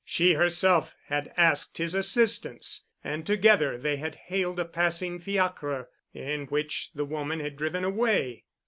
[0.03, 6.47] She herself had asked his assistance and together they had hailed a passing fiacre in
[6.47, 8.45] which the woman had driven away.